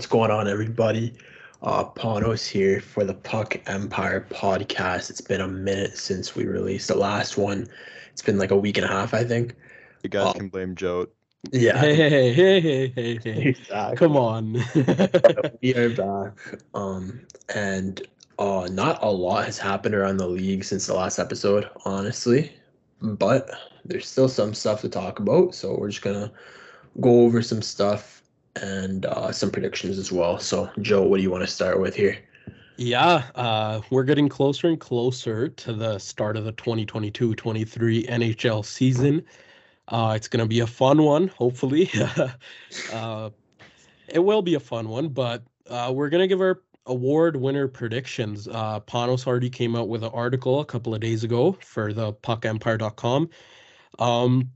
[0.00, 1.12] what's going on, everybody?
[1.62, 5.10] Uh, Panos here for the Puck Empire podcast.
[5.10, 7.68] It's been a minute since we released the last one.
[8.10, 9.54] It's been like a week and a half, I think.
[10.02, 11.08] You guys Uh, can blame Joe.
[11.52, 13.42] Yeah, Hey, hey, hey, hey, hey, hey.
[13.50, 13.98] exactly.
[13.98, 14.54] Come on.
[15.62, 16.62] we are back.
[16.72, 17.20] Um,
[17.54, 18.00] and
[18.38, 22.54] uh, not a lot has happened around the league since the last episode, honestly.
[23.02, 23.50] But
[23.84, 26.32] there's still some stuff to talk about, so we're just gonna
[27.02, 28.19] go over some stuff
[28.60, 30.38] and uh, some predictions as well.
[30.38, 32.18] So, Joe, what do you want to start with here?
[32.80, 39.22] yeah, uh, we're getting closer and closer to the start of the 2022-23 NHL season.
[39.88, 41.90] Uh, it's going to be a fun one, hopefully.
[42.92, 43.28] uh,
[44.08, 47.68] it will be a fun one, but uh, we're going to give our award winner
[47.68, 48.48] predictions.
[48.48, 52.14] Uh, Panos already came out with an article a couple of days ago for the
[52.14, 53.28] puckempire.com.
[53.98, 54.50] Um,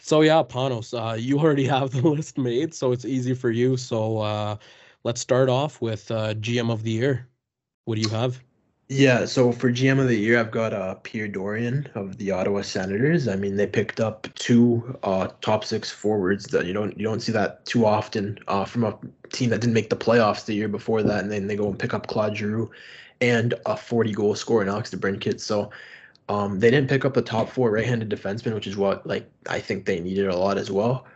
[0.00, 3.76] so yeah, Panos, uh, you already have the list made, so it's easy for you.
[3.76, 4.56] So uh,
[5.04, 7.28] let's start off with uh, GM of the year.
[7.84, 8.40] What do you have?
[8.88, 12.60] Yeah, so for GM of the year, I've got uh, Pierre Dorion of the Ottawa
[12.60, 13.28] Senators.
[13.28, 17.20] I mean, they picked up two uh, top six forwards that you don't you don't
[17.20, 18.98] see that too often uh, from a
[19.32, 21.78] team that didn't make the playoffs the year before that, and then they go and
[21.78, 22.70] pick up Claude Giroux
[23.22, 25.40] and a 40 goal scorer in Alex DeBrincat.
[25.40, 25.70] So
[26.28, 29.60] um, they didn't pick up the top four right-handed defenseman, which is what like I
[29.60, 31.06] think they needed a lot as well.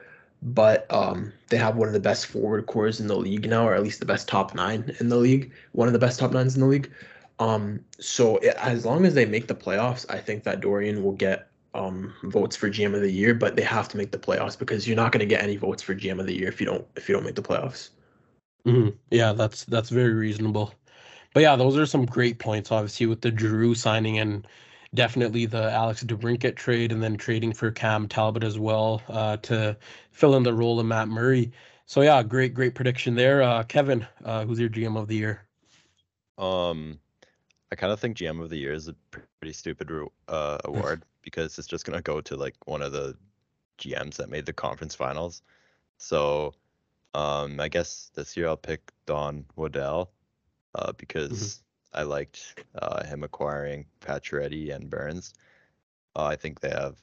[0.43, 3.75] But um, they have one of the best forward cores in the league now, or
[3.75, 5.53] at least the best top nine in the league.
[5.73, 6.93] One of the best top nines in the league.
[7.41, 11.13] Um, so it, as long as they make the playoffs, I think that Dorion will
[11.13, 14.59] get um votes for GM of the year, but they have to make the playoffs
[14.59, 16.67] because you're not going to get any votes for GM of the year if you
[16.67, 17.91] don't if you don't make the playoffs.
[18.67, 18.97] Mhm.
[19.11, 20.75] Yeah, that's that's very reasonable.
[21.35, 22.71] But yeah, those are some great points.
[22.73, 24.47] Obviously, with the Giroux signing and
[24.95, 29.77] definitely the Alex DeBrincat trade, and then trading for Cam Talbot as well uh, to
[30.11, 31.53] fill in the role of Matt Murray.
[31.87, 33.43] So yeah, great great prediction there.
[33.43, 35.43] Uh, Kevin, uh, who's your GM of the year?
[36.37, 36.99] Um,
[37.73, 38.95] I kind of think GM of the year is a
[39.41, 39.91] pretty stupid
[40.29, 43.17] uh, award because it's just gonna go to like one of the
[43.79, 45.43] GMs that made the conference finals.
[45.99, 46.55] So,
[47.15, 50.11] um, I guess this year I'll pick Don Waddell,
[50.75, 51.63] uh, because
[51.93, 55.35] I liked uh, him acquiring Pacioretty and Burns.
[56.17, 56.97] Uh, I think they have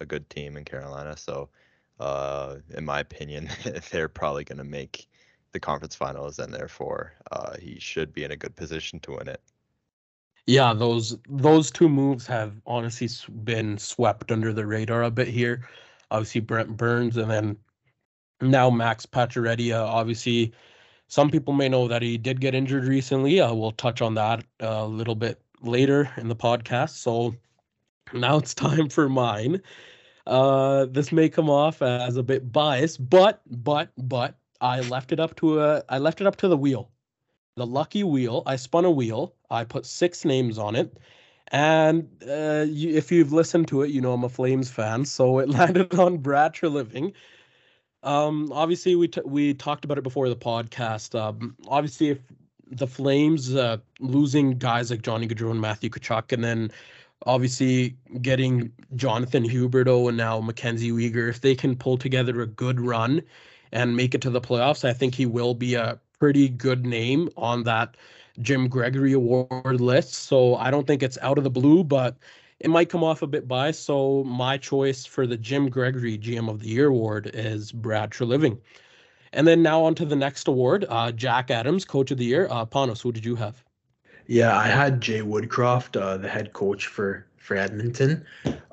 [0.00, 1.48] a good team in Carolina, so
[2.00, 3.48] uh, in my opinion,
[3.90, 5.06] they're probably gonna make
[5.52, 9.28] the conference finals, and therefore uh, he should be in a good position to win
[9.28, 9.40] it.
[10.46, 13.08] Yeah, those those two moves have honestly
[13.42, 15.68] been swept under the radar a bit here.
[16.10, 17.56] Obviously, Brent Burns, and then
[18.40, 19.72] now Max Pacioretty.
[19.72, 20.52] Uh, obviously,
[21.08, 23.40] some people may know that he did get injured recently.
[23.40, 26.90] Uh, we'll touch on that a little bit later in the podcast.
[26.90, 27.34] So
[28.12, 29.62] now it's time for mine.
[30.26, 35.20] Uh, this may come off as a bit biased, but but but I left it
[35.20, 36.90] up to a I left it up to the wheel
[37.56, 38.42] the lucky wheel.
[38.46, 39.34] I spun a wheel.
[39.50, 40.98] I put six names on it.
[41.52, 45.04] And uh, you, if you've listened to it, you know I'm a Flames fan.
[45.04, 47.12] So it landed on Brad Treliving.
[48.06, 51.18] Um, obviously, we t- we talked about it before the podcast.
[51.18, 52.20] Um, obviously, if
[52.70, 56.70] the Flames uh, losing guys like Johnny Gaudreau and Matthew Tkachuk, and then
[57.26, 62.80] obviously getting Jonathan Huberdeau and now Mackenzie Weegar, if they can pull together a good
[62.80, 63.22] run
[63.72, 67.28] and make it to the playoffs, I think he will be a pretty good name
[67.36, 67.96] on that
[68.40, 70.14] Jim Gregory Award list.
[70.14, 72.16] So I don't think it's out of the blue, but
[72.60, 73.84] it might come off a bit biased.
[73.84, 78.58] So my choice for the Jim Gregory GM of the Year award is Brad Treliving.
[79.32, 82.48] And then now on to the next award, uh, Jack Adams, Coach of the Year.
[82.50, 83.62] Uh, Panos, who did you have?
[84.26, 88.24] Yeah, I had Jay Woodcroft, uh, the head coach for for Edmonton.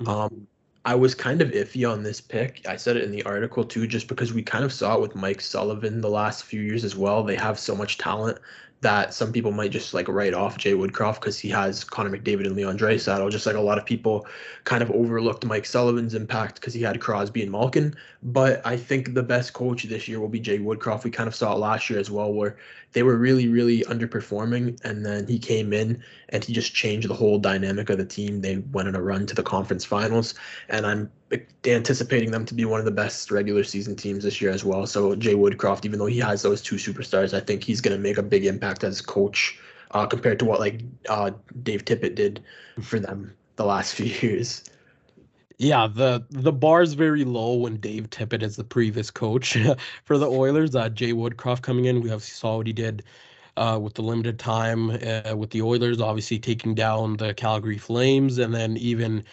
[0.04, 0.48] Um,
[0.84, 2.60] I was kind of iffy on this pick.
[2.68, 5.14] I said it in the article too, just because we kind of saw it with
[5.14, 7.22] Mike Sullivan the last few years as well.
[7.22, 8.38] They have so much talent
[8.84, 12.46] that some people might just like write off Jay Woodcroft because he has Connor McDavid
[12.46, 13.30] and Leon Draisaitl.
[13.30, 14.26] Just like a lot of people
[14.64, 17.96] kind of overlooked Mike Sullivan's impact because he had Crosby and Malkin.
[18.26, 21.04] But I think the best coach this year will be Jay Woodcroft.
[21.04, 22.56] We kind of saw it last year as well, where
[22.92, 27.14] they were really, really underperforming, and then he came in and he just changed the
[27.14, 28.40] whole dynamic of the team.
[28.40, 30.34] They went on a run to the conference finals,
[30.70, 31.12] and I'm
[31.66, 34.86] anticipating them to be one of the best regular season teams this year as well.
[34.86, 38.02] So Jay Woodcroft, even though he has those two superstars, I think he's going to
[38.02, 39.58] make a big impact as coach
[39.90, 40.80] uh, compared to what like
[41.10, 41.32] uh,
[41.62, 42.42] Dave Tippett did
[42.82, 44.64] for them the last few years.
[45.58, 49.56] Yeah, the the bar's very low when Dave Tippett is the previous coach
[50.04, 50.74] for the Oilers.
[50.74, 53.04] Uh, Jay Woodcroft coming in, we obviously saw what he did
[53.56, 58.38] uh, with the limited time uh, with the Oilers, obviously taking down the Calgary Flames,
[58.38, 59.24] and then even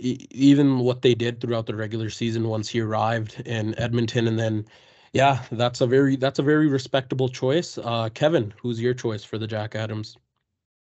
[0.00, 4.66] even what they did throughout the regular season once he arrived in Edmonton, and then
[5.12, 7.78] Yeah, that's a very that's a very respectable choice.
[7.78, 10.16] Uh, Kevin, who's your choice for the Jack Adams?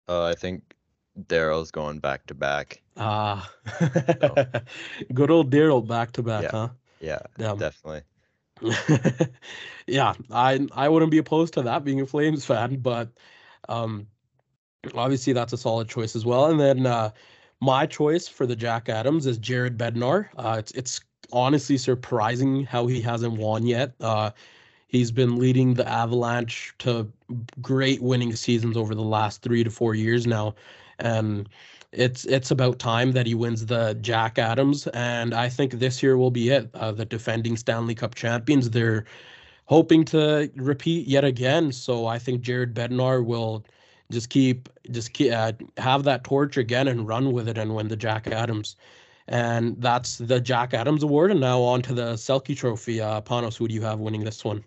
[0.07, 0.75] Uh, I think
[1.19, 2.81] Daryl's going back to back.
[2.97, 3.51] Ah,
[5.13, 6.51] good old Daryl back to back, Yeah.
[6.51, 6.69] huh?
[6.99, 7.57] Yeah, Damn.
[7.57, 8.03] definitely.
[9.87, 13.09] yeah, I I wouldn't be opposed to that being a Flames fan, but
[13.69, 14.07] um
[14.95, 16.47] obviously that's a solid choice as well.
[16.51, 17.11] And then uh
[17.61, 20.29] my choice for the Jack Adams is Jared Bednar.
[20.37, 21.01] Uh it's it's
[21.33, 23.93] honestly surprising how he hasn't won yet.
[24.01, 24.31] Uh
[24.87, 27.11] he's been leading the Avalanche to
[27.61, 30.55] great winning seasons over the last 3 to 4 years now.
[31.01, 31.49] And
[31.91, 36.17] it's it's about time that he wins the Jack Adams, and I think this year
[36.17, 36.69] will be it.
[36.73, 39.05] Uh, the defending Stanley Cup champions, they're
[39.65, 41.71] hoping to repeat yet again.
[41.71, 43.65] So I think Jared Bednar will
[44.11, 47.87] just keep just keep, uh, have that torch again and run with it and win
[47.89, 48.75] the Jack Adams.
[49.27, 51.31] And that's the Jack Adams Award.
[51.31, 53.01] And now on to the Selke Trophy.
[53.01, 54.63] Uh, Panos, who do you have winning this one?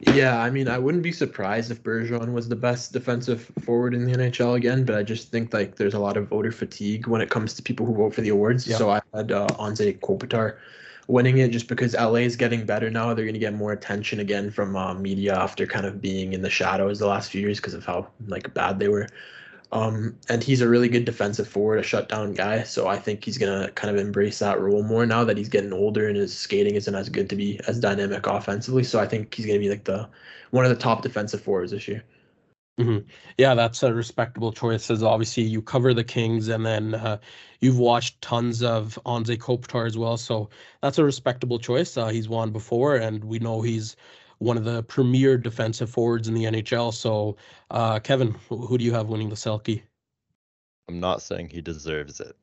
[0.00, 4.04] Yeah, I mean, I wouldn't be surprised if Bergeron was the best defensive forward in
[4.04, 7.20] the NHL again, but I just think like there's a lot of voter fatigue when
[7.20, 8.66] it comes to people who vote for the awards.
[8.66, 8.76] Yeah.
[8.76, 10.58] So I had uh, Anze Kopitar
[11.08, 13.12] winning it just because LA is getting better now.
[13.12, 16.42] They're going to get more attention again from uh, media after kind of being in
[16.42, 19.08] the shadows the last few years because of how like bad they were.
[19.72, 22.62] Um, and he's a really good defensive forward, a shutdown guy.
[22.62, 25.72] So I think he's gonna kind of embrace that role more now that he's getting
[25.72, 28.84] older and his skating isn't as good to be as dynamic offensively.
[28.84, 30.08] So I think he's gonna be like the
[30.50, 32.04] one of the top defensive forwards this year.
[33.36, 34.90] Yeah, that's a respectable choice.
[34.90, 37.18] As obviously you cover the Kings, and then uh,
[37.60, 40.16] you've watched tons of Anze Kopitar as well.
[40.16, 40.50] So
[40.82, 41.96] that's a respectable choice.
[41.96, 43.96] Uh, he's won before, and we know he's
[44.38, 46.92] one of the premier defensive forwards in the NHL.
[46.92, 47.36] So,
[47.70, 49.82] uh, Kevin, who, who do you have winning the Selke?
[50.88, 52.36] I'm not saying he deserves it.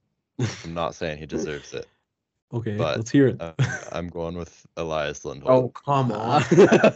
[0.64, 1.88] I'm not saying he deserves it.
[2.54, 3.42] Okay, But, let's hear it.
[3.92, 5.66] I'm going with Elias Lindholm.
[5.66, 6.44] Oh come on!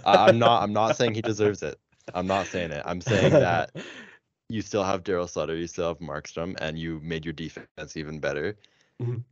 [0.06, 0.62] I- I'm not.
[0.64, 1.78] I'm not saying he deserves it.
[2.14, 2.82] I'm not saying it.
[2.86, 3.72] I'm saying that
[4.50, 8.20] you still have Daryl Sutter, you still have Markstrom, and you made your defense even
[8.20, 8.56] better.
[9.02, 9.24] Mhm.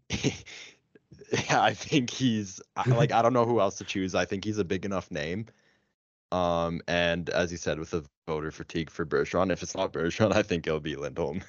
[1.32, 4.16] Yeah, I think he's like I don't know who else to choose.
[4.16, 5.48] I think he's a big enough name.
[6.32, 10.34] Um, and as you said, with the voter fatigue for Bergeron, if it's not Bergeron,
[10.34, 11.42] I think it'll be Lindholm.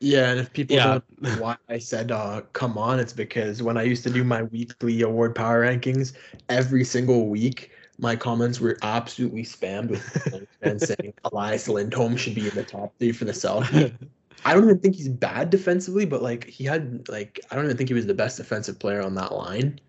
[0.00, 0.86] Yeah, and if people Yeah.
[0.86, 4.24] don't know why I said uh come on, it's because when I used to do
[4.24, 6.12] my weekly award power rankings,
[6.48, 10.02] every single week my comments were absolutely spammed with
[10.62, 13.94] fans saying Elias Lindholm should be in the top three for the Selke.
[14.46, 17.76] I don't even think he's bad defensively, but like he had like I don't even
[17.76, 19.80] think he was the best defensive player on that line.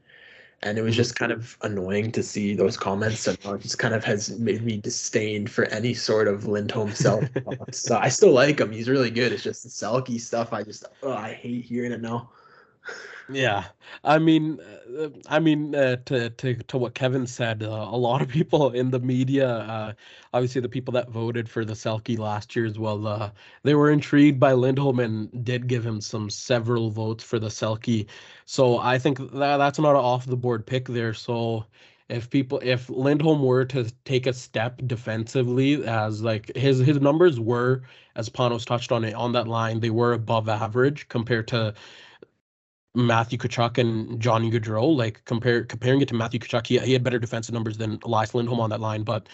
[0.63, 0.97] And it was mhm.
[0.97, 4.63] just kind of annoying to see those comments, and it just kind of has made
[4.63, 7.23] me disdain for any sort of Lindholm self.
[7.71, 9.31] so I still like him; he's really good.
[9.31, 10.53] It's just the Selke stuff.
[10.53, 12.31] I just, oh, I hate hearing it now.
[13.29, 13.65] Yeah,
[14.05, 14.57] I mean,
[14.97, 18.71] uh, I mean, uh, to to to what Kevin said, uh, a lot of people
[18.71, 19.93] in the media, uh,
[20.33, 23.31] obviously the people that voted for the Selke last year as well, uh,
[23.63, 28.07] they were intrigued by Lindholm and did give him some several votes for the Selke.
[28.45, 31.13] So I think that that's not an off the board pick there.
[31.13, 31.65] So
[32.07, 37.41] if people, if Lindholm were to take a step defensively, as like his his numbers
[37.41, 37.83] were,
[38.15, 41.73] as Panos touched on it on that line, they were above average compared to
[42.97, 44.95] Matthew Tkachuk and Johnny Gaudreau.
[44.95, 48.33] Like compare comparing it to Matthew Tkachuk, he, he had better defensive numbers than Elias
[48.33, 49.03] Lindholm on that line.
[49.03, 49.27] But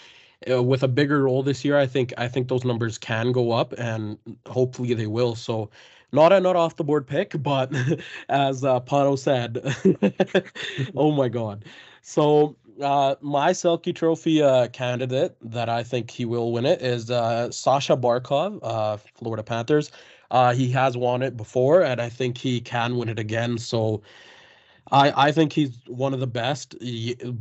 [0.50, 3.52] uh, with a bigger role this year, I think I think those numbers can go
[3.52, 4.18] up, and
[4.48, 5.36] hopefully they will.
[5.36, 5.70] So.
[6.16, 7.72] Not a not off the board pick, but
[8.30, 9.58] as uh, Pano said,
[10.96, 11.66] oh my god.
[12.04, 17.10] So uh, my Selke Trophy uh, candidate that I think he will win it is
[17.10, 19.92] uh, Sasha Barkov, uh, Florida Panthers.
[20.34, 23.58] Uh, he has won it before, and I think he can win it again.
[23.60, 24.04] So,
[24.92, 26.76] I I think he's one of the best,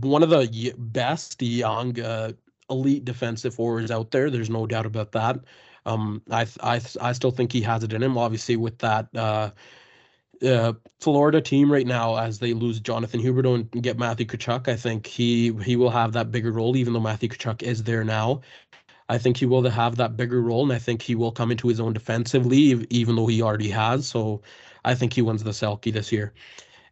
[0.01, 2.33] one of the best young uh,
[2.71, 4.31] elite defensive forwards out there.
[4.31, 5.41] There's no doubt about that.
[5.87, 8.19] Um, I I I still think he has it in him.
[8.19, 9.51] Obviously, with that uh,
[10.43, 14.77] uh, Florida team right now, as they lose Jonathan Huberdeau and get Matthew Tkachuk, I
[14.77, 16.77] think he he will have that bigger role.
[16.77, 18.41] Even though Matthew Tkachuk is there now,
[19.13, 21.69] I think he will have that bigger role, and I think he will come into
[21.69, 24.07] his own defensively, even though he already has.
[24.09, 24.43] So
[24.85, 26.35] I think he wins the Selke this year.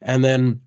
[0.02, 0.62] And then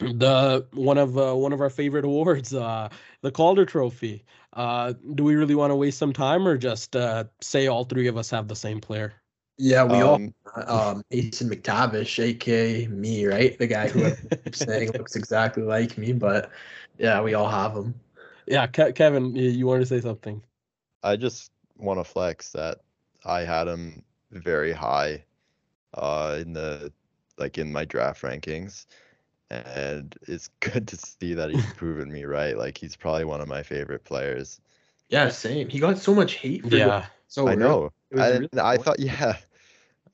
[0.00, 2.88] the one of uh, one of our favorite awards, uh,
[3.22, 4.24] the Calder Trophy.
[4.54, 8.08] Uh, do we really want to waste some time, or just uh, say all three
[8.08, 9.14] of us have the same player?
[9.58, 13.58] Yeah, we Um, all um Mason McTavish, aka me, right?
[13.58, 14.04] The guy who
[14.46, 16.50] I'm saying looks exactly like me, but
[16.98, 17.94] yeah, we all have him.
[18.46, 20.42] Yeah, Ke- Kevin, y- you want to say something?
[21.02, 22.78] I just want to flex that
[23.24, 25.24] I had him very high
[25.94, 26.92] uh in the
[27.38, 28.86] like in my draft rankings.
[29.50, 32.56] and it's good to see that he's proven me right.
[32.56, 34.60] Like he's probably one of my favorite players.
[35.08, 35.68] Yeah, same.
[35.68, 36.62] He got so much hate.
[36.62, 37.06] For Yeah.
[37.26, 37.90] So I know.
[38.10, 39.36] It was I, really I thought, yeah.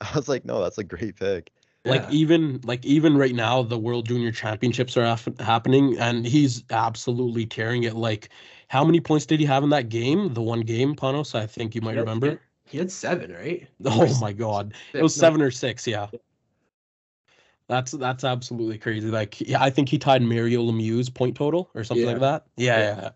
[0.01, 1.51] I was like, no, that's a great pick.
[1.87, 6.65] Like even like even right now, the World Junior Championships are haf- happening, and he's
[6.71, 7.95] absolutely tearing it.
[7.95, 8.29] Like,
[8.69, 10.35] how many points did he have in that game?
[10.35, 11.35] The one game, Panos.
[11.35, 12.41] I think you might He had- remember.
[12.69, 13.69] He had seven, right?
[13.85, 15.87] Oh my god, it was Six, no, seven or six.
[15.87, 16.09] Yeah,
[17.69, 19.09] that's that's absolutely crazy.
[19.09, 22.47] Like, yeah, I think he tied Mario Lemieux's point total or something like that.
[22.57, 22.83] Yeah, Yeah.
[22.97, 23.11] yeah, yeah.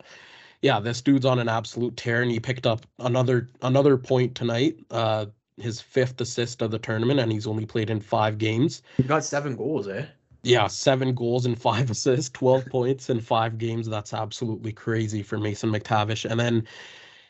[0.62, 4.76] Yeah, this dude's on an absolute tear, and he picked up another another point tonight.
[4.90, 5.26] Uh,
[5.56, 8.82] his fifth assist of the tournament, and he's only played in five games.
[8.96, 10.06] He got seven goals, eh?
[10.42, 13.88] Yeah, seven goals and five assists, 12 points in five games.
[13.88, 16.28] That's absolutely crazy for Mason McTavish.
[16.28, 16.66] And then,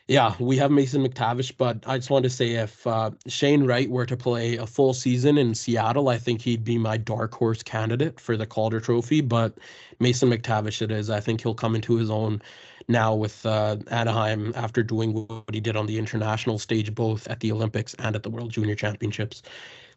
[0.07, 3.89] yeah, we have Mason McTavish, but I just wanted to say if uh, Shane Wright
[3.89, 7.63] were to play a full season in Seattle, I think he'd be my dark horse
[7.63, 9.21] candidate for the Calder Trophy.
[9.21, 9.57] But
[9.99, 11.09] Mason McTavish, it is.
[11.09, 12.41] I think he'll come into his own
[12.91, 17.39] now with uh, Anaheim after doing what he did on the international stage, both at
[17.39, 19.41] the Olympics and at the World Junior Championships.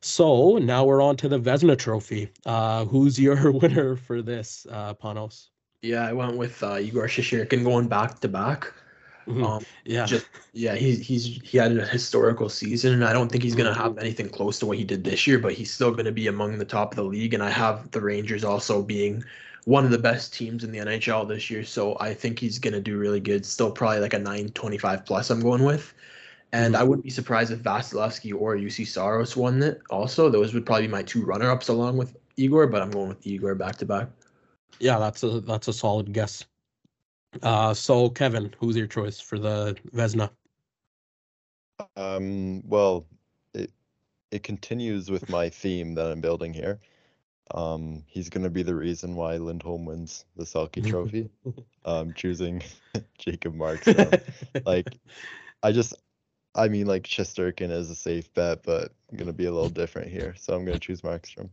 [0.01, 2.31] So now we're on to the Vezina Trophy.
[2.47, 5.51] Uh, who's your winner for this, uh, Panos?
[5.83, 8.73] Yeah, I went with uh, Igor Shesterkin going back to back.
[9.27, 9.45] Mhm.
[9.45, 13.43] Um, yeah, just yeah, he's he's he had a historical season, and I don't think
[13.45, 13.75] he's gonna Mm-hmm.
[13.75, 16.59] have anything close to what he did this year, but he's still gonna be among
[16.59, 17.35] the top of the league.
[17.35, 19.25] And I have the Rangers also being
[19.65, 22.81] one of the best teams in the NHL this year, so I think he's gonna
[22.81, 23.47] do really good.
[23.47, 25.31] Still probably like a 925 plus.
[25.31, 25.95] I'm going with.
[26.53, 26.79] And Mhm.
[26.79, 29.83] I wouldn't be surprised if Vasilevskiy or Juuse Saros won it.
[29.91, 33.27] Also, those would probably be my two runner-ups along with Igor, but I'm going with
[33.27, 34.09] Igor back to back.
[34.81, 36.45] yeah, that's a that's a solid guess.
[37.43, 40.31] Uh, so Kevin, who's your choice for the Vezina?
[41.97, 43.07] Um, well,
[43.55, 43.73] it
[44.31, 46.81] it continues with my theme that I'm building here.
[47.55, 51.31] Um, he's gonna be the reason why Lindholm wins the Selke Trophy.
[51.85, 52.63] um, choosing
[53.19, 54.21] Jacob Markstrom.
[54.67, 54.99] like,
[55.63, 55.95] I just,
[56.55, 60.11] I mean, like Shesterkin is a safe bet, but I'm gonna be a little different
[60.11, 61.49] here, so I'm gonna choose Markstrom.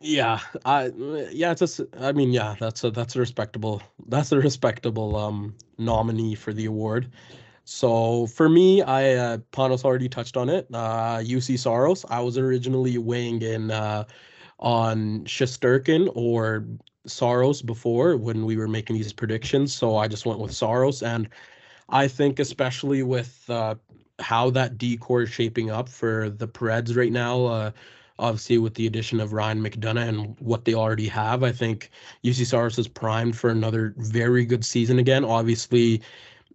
[0.00, 0.86] Yeah, I
[1.30, 5.54] yeah, it's a I mean, yeah, that's a that's a respectable that's a respectable um
[5.78, 7.10] nominee for the award.
[7.64, 10.68] So for me, I uh, Panos already touched on it.
[10.72, 12.04] Uh, Juuse Saros.
[12.08, 14.04] I was originally weighing in uh,
[14.58, 16.64] on Shesterkin or
[17.06, 19.74] Saros before when we were making these predictions.
[19.74, 21.02] So I just went with Saros.
[21.02, 21.28] and
[21.88, 23.76] I think especially with uh,
[24.18, 27.46] how that decor is shaping up for the Preds right now.
[27.46, 27.70] Uh,
[28.18, 31.90] obviously with the addition of Ryan McDonagh and what they already have, I think
[32.24, 35.24] Juuse Saros is primed for another very good season again.
[35.24, 36.02] Obviously,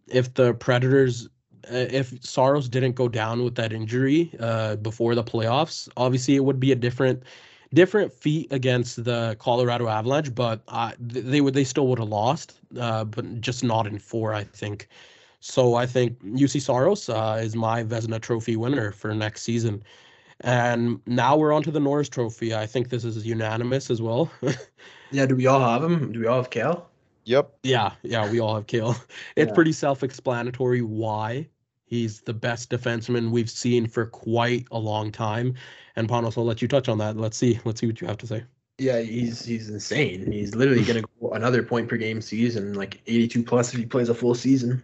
[0.08, 1.28] if the Predators,
[1.72, 6.44] uh, if Saros didn't go down with that injury uh, before the playoffs, obviously it
[6.44, 7.24] would be a different
[7.74, 12.60] different feat against the Colorado Avalanche, but uh, they would they still would have lost,
[12.80, 14.88] uh, but just not in four, I think.
[15.40, 19.84] So I think Juuse Saros uh, is my Vezina Trophy winner for next season.
[20.42, 22.54] And now we're on to the Norris Trophy.
[22.56, 24.32] I think this is unanimous as well.
[25.12, 26.12] Yeah, do we all have him?
[26.12, 26.90] Do we all have Cale?
[27.26, 27.52] Yep.
[27.64, 28.96] yeah, yeah, we all have Cale.
[29.36, 29.54] It's Yeah.
[29.54, 31.50] pretty self-explanatory why
[31.86, 35.56] he's the best defenseman we've seen for quite a long time.
[35.96, 37.18] And Panos, I'll let you touch on that.
[37.18, 37.60] Let's see.
[37.66, 38.44] Let's see what you have to say.
[38.78, 40.32] Yeah, he's he's insane.
[40.32, 44.10] He's literally gonna go another point per game season, like 82 plus if he plays
[44.10, 44.82] a full season.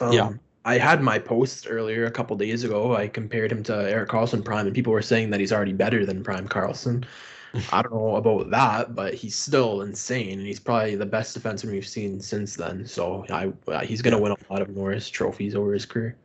[0.00, 0.32] Um, Yeah.
[0.64, 2.94] I had my post earlier a couple days ago.
[2.94, 6.06] I compared him to Erik Karlsson Prime, and people were saying that he's already better
[6.06, 7.04] than Prime Karlsson.
[7.72, 11.72] I don't know about that, but he's still insane, and he's probably the best defenseman
[11.72, 12.86] we've seen since then.
[12.86, 16.16] So I, uh, he's gonna win a lot of Norris trophies over his career.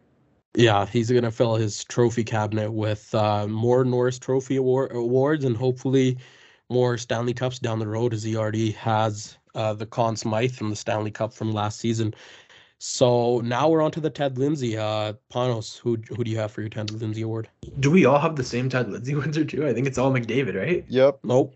[0.57, 5.55] Yeah, he's gonna fill his trophy cabinet with uh, more Norris Trophy award- awards and
[5.55, 6.17] hopefully
[6.69, 10.71] more Stanley Cups down the road, as he already has uh, the Conn Smythe from
[10.71, 12.11] the Stanley Cup from last season.
[12.79, 14.75] So now we're on to the Ted Lindsay.
[14.75, 17.49] Uh, Panos, who who do you have for your Ted Lindsay award?
[17.79, 19.67] Do we all have the same Ted Lindsay Windsor too?
[19.67, 20.83] I think it's all McDavid, right?
[20.87, 21.19] Yep.
[21.23, 21.53] Nope.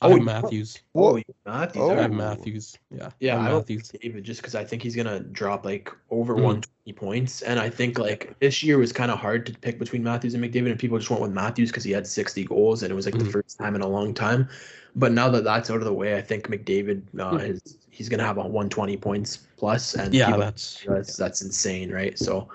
[0.00, 0.78] I Oh, have you- Matthews.
[0.94, 1.82] Oh, you- Matthews.
[1.82, 1.90] Oh.
[1.90, 2.12] I all have.
[2.12, 2.76] Matthews.
[2.90, 3.10] Yeah.
[3.18, 3.88] Yeah, I I Matthews.
[4.00, 6.42] David just because I think he's gonna drop like over Mhm.
[6.42, 10.04] 120 points, and I think like this year was kind of hard to pick between
[10.04, 12.92] Matthews and McDavid, and people just went with Matthews because he had 60 goals, and
[12.92, 13.24] it was like Mhm.
[13.24, 14.48] the first time in a long time.
[14.94, 17.48] But now that that's out of the way, I think McDavid uh, Mhm.
[17.48, 21.90] is he's gonna have a 120 points plus, and Yeah, people- that's that's that's insane,
[21.90, 22.16] right?
[22.18, 22.48] So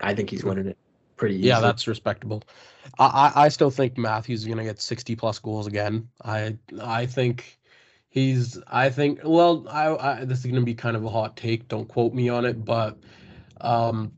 [0.00, 0.76] I think he's winning it
[1.18, 1.48] pretty easily.
[1.48, 2.42] yeah, that's respectable.
[2.98, 6.08] I, I I still think Matthews is gonna get sixty plus goals again.
[6.24, 7.58] I I think
[8.08, 11.68] he's I think well I, I this is gonna be kind of a hot take.
[11.68, 12.96] Don't quote me on it, but
[13.60, 14.12] um,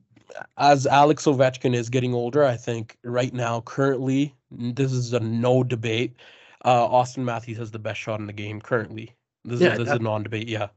[0.59, 5.64] as Alex Ovechkin is getting older, I think right now currently this is a no
[5.64, 6.16] debate.
[6.64, 9.14] uh, Auston Matthews has the best shot in the game currently.
[9.45, 10.69] This, Yeah, is, this that- is a non-debate, yeah.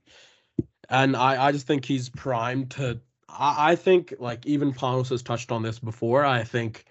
[0.90, 3.00] And I, I just think he's primed to.
[3.38, 6.26] I, I think like even Panos has touched on this before.
[6.26, 6.86] I think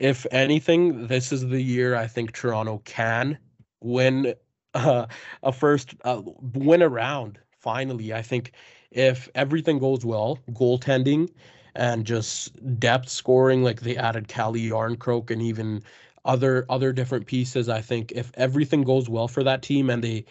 [0.00, 3.38] if anything, this is the year I think Toronto can
[3.80, 4.34] win
[4.74, 5.06] uh,
[5.42, 6.22] a first uh,
[6.54, 7.38] win around.
[7.58, 8.52] Finally, I think
[8.90, 11.30] if everything goes well, goaltending
[11.74, 15.82] and just depth scoring, like they added Calle Jarnkrok and even
[16.24, 17.68] other other different pieces.
[17.68, 20.24] I think if everything goes well for that team and they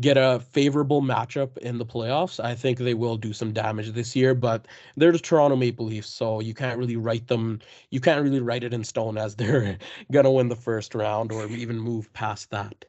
[0.00, 4.14] get a favorable matchup in the playoffs, I think they will do some damage this
[4.14, 4.34] year.
[4.34, 7.60] But they're the Toronto Maple Leafs, so you can't really write them.
[7.90, 9.78] You can't really write it in stone as they're
[10.12, 12.84] gonna win the first round or even move past that.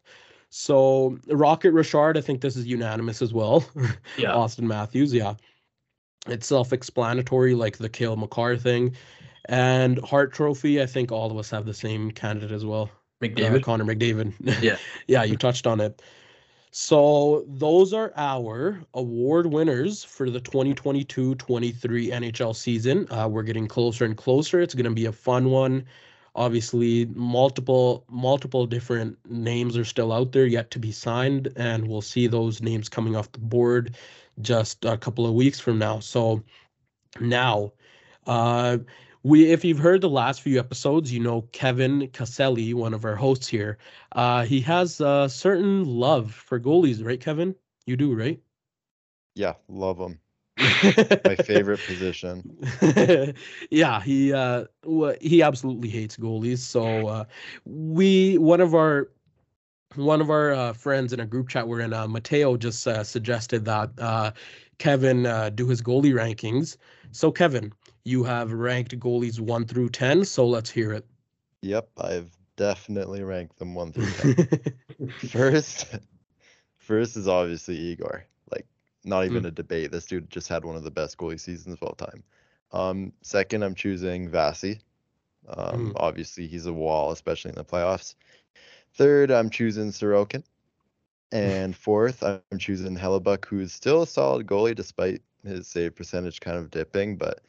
[0.50, 3.64] So Rocket Richard, I think this is unanimous as well.
[4.18, 4.32] Yeah.
[4.34, 5.36] Auston Matthews, yeah.
[6.28, 8.96] It's self-explanatory, like the Cale Makar thing.
[9.46, 12.90] And Hart Trophy, I think all of us have the same candidate as well.
[13.22, 13.64] Uh, McDavid.
[13.64, 14.34] Connor McDavid.
[14.62, 14.78] Yeah.
[15.08, 16.02] yeah, you touched on it.
[16.72, 23.08] So those are our award winners for the 2022-23 NHL season.
[23.12, 24.62] Uh, we're getting closer and closer.
[24.62, 25.86] It's going to be a fun one.
[26.36, 32.04] Obviously, multiple multiple different names are still out there yet to be signed, and we'll
[32.04, 33.98] see those names coming off the board
[34.42, 36.00] just a couple of weeks from now.
[36.00, 36.44] So
[37.20, 37.74] now,
[38.28, 38.78] uh,
[39.24, 43.16] we if you've heard the last few episodes, you know Kevin Caselli, one of our
[43.16, 43.78] hosts here.
[44.14, 47.56] Uh, he has a certain love for goalies, right, Kevin?
[47.86, 48.40] You do, right?
[49.36, 50.20] Yeah, love them.
[51.26, 52.44] My favorite position.
[53.72, 54.66] yeah, he uh
[55.22, 56.58] he absolutely hates goalies.
[56.58, 57.26] So uh
[57.66, 59.10] we one of our
[59.96, 63.04] one of our uh, friends in a group chat we're in, uh, Mateo, just uh,
[63.04, 64.32] suggested that uh,
[64.78, 66.78] Kevin uh, do his goalie rankings.
[67.12, 67.74] So Kevin,
[68.06, 70.26] you have ranked goalies one through ten.
[70.26, 71.06] So let's hear it.
[71.62, 74.36] Yep, I've definitely ranked them one through ten.
[75.18, 75.88] First,
[76.78, 78.26] first is obviously Igor.
[78.52, 78.66] Like,
[79.04, 79.92] not even a debate.
[79.92, 82.24] This dude just had one of the best goalie seasons of all time.
[82.72, 84.80] Um, second, I'm choosing Vasi.
[85.48, 85.94] Um, Mm.
[85.96, 88.16] obviously he's a wall, especially in the playoffs.
[88.94, 90.44] Third, I'm choosing Sorokin.
[91.32, 96.58] And fourth, I'm choosing Hellebuyck, who's still a solid goalie despite his save percentage kind
[96.58, 97.42] of dipping, but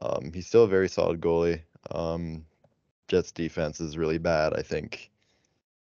[0.00, 1.60] um, he's still a very solid goalie.
[1.90, 2.44] Um,
[3.08, 4.54] Jets defense is really bad.
[4.54, 5.10] I think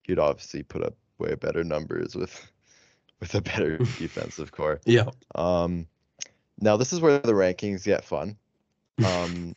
[0.03, 2.51] he'd obviously put up way better numbers with
[3.21, 4.81] with a better defensive core.
[4.85, 5.11] yeah.
[5.35, 5.87] Um,
[6.61, 8.37] now this is where the rankings get fun.
[9.05, 9.57] Um,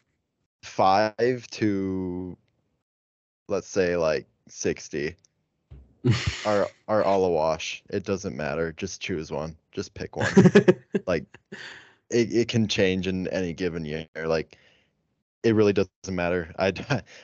[0.63, 2.37] five to
[3.47, 5.15] let's say like sixty
[6.45, 7.83] are are all a wash.
[7.89, 8.73] It doesn't matter.
[8.73, 9.55] Just choose one.
[9.71, 10.31] Just pick one.
[11.05, 11.25] like
[12.09, 14.07] it, it can change in any given year.
[14.15, 14.57] Like
[15.43, 16.53] it really doesn't matter.
[16.59, 16.73] I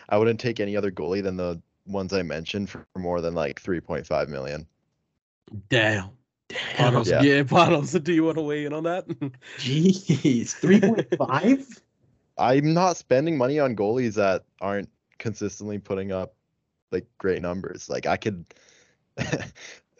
[0.09, 3.61] I wouldn't take any other goalie than the ones I mentioned for more than like
[3.61, 4.65] 3.5 million.
[5.69, 6.09] Damn.
[6.49, 6.93] Damn.
[6.93, 7.21] Panos, Yeah.
[7.21, 9.07] yeah, Panos, do you want to weigh in on that?
[9.57, 10.51] Jeez.
[10.51, 11.81] Three point five.
[12.37, 16.35] I'm not spending money on goalies that aren't consistently putting up
[16.91, 17.89] like great numbers.
[17.89, 18.45] Like I could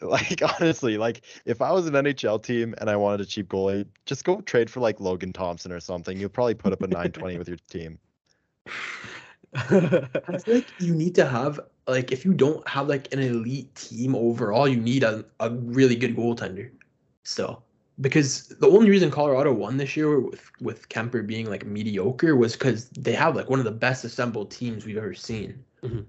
[0.04, 3.86] like honestly, like if I was an NHL team and I wanted a cheap goalie,
[4.06, 6.18] just go trade for like Logan Thompson or something.
[6.18, 7.98] You'll probably put up a 920 with your team.
[9.54, 13.74] I feel like you need to have like if you don't have like an elite
[13.74, 16.70] team overall, you need a, a really good goaltender
[17.22, 17.62] still.
[18.00, 22.54] Because the only reason Colorado won this year with with Kuemper being like mediocre was
[22.54, 25.64] because they have like one of the best assembled teams we've ever seen.
[25.82, 26.04] Well,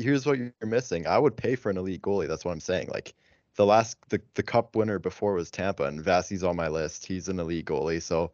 [0.00, 1.06] here's what you're missing.
[1.06, 2.28] I would pay for an elite goalie.
[2.28, 2.88] That's what I'm saying.
[2.92, 3.14] Like
[3.56, 7.04] the last the, the cup winner before was Tampa and Vasi's on my list.
[7.06, 8.02] He's an elite goalie.
[8.02, 8.32] So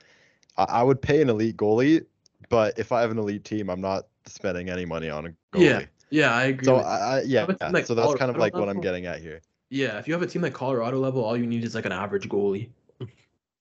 [0.57, 2.05] I, I would pay an elite goalie,
[2.48, 5.61] but if I have an elite team, I'm not spending any money on a goalie.
[5.61, 6.66] Yeah, Yeah, I agree.
[6.66, 8.40] So with- I, I yeah, Have a team yeah, like so that's kind of Colorado
[8.40, 9.40] like what I'm getting at here.
[9.70, 11.92] yeah, if you have a team like Colorado level, all you need is like an
[11.92, 12.68] average goalie.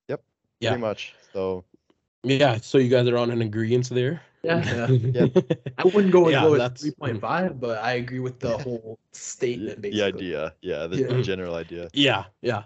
[0.08, 0.22] Yep.
[0.60, 0.70] Yeah.
[0.72, 1.16] Pretty much.
[1.34, 1.64] So
[2.24, 4.22] yeah, so you guys are on an agreement there.
[4.46, 5.28] Yeah, yeah.
[5.78, 8.58] I wouldn't go as Yeah, low as three point five, but I agree with the
[8.58, 9.82] whole statement.
[9.82, 10.00] Basically.
[10.00, 10.54] the idea.
[10.62, 11.22] Yeah, the Yeah.
[11.22, 11.90] general idea.
[11.94, 12.64] Yeah, yeah.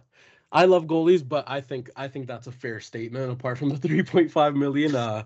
[0.52, 3.32] I love goalies, but I think I think that's a fair statement.
[3.32, 5.24] Apart from the 3.5 million, uh,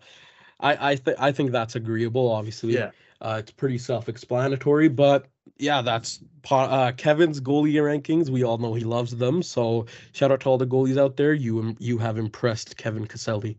[0.60, 2.32] I I think I think that's agreeable.
[2.32, 2.92] Obviously, Yeah.
[3.22, 4.90] uh, it's pretty self-explanatory.
[4.90, 8.30] But yeah, that's uh, Kevin's goalie rankings.
[8.30, 9.42] We all know he loves them.
[9.44, 11.34] So shout out to all the goalies out there.
[11.34, 13.58] You im- you have impressed Kevin Caselli.